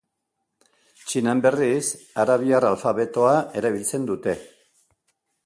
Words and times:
Txinan, 1.11 1.43
berriz, 1.47 1.83
arabiar 2.23 2.67
alfabeto 2.71 3.29
erabiltzen 3.63 4.09
dute. 4.13 4.37